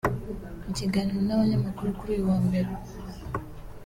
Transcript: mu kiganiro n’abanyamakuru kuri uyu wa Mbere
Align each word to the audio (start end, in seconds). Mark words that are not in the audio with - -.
mu 0.63 0.71
kiganiro 0.77 1.19
n’abanyamakuru 1.23 1.89
kuri 1.97 2.11
uyu 2.13 2.25
wa 2.29 2.37
Mbere 2.47 2.71